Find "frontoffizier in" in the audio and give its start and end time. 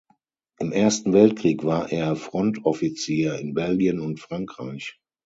2.15-3.53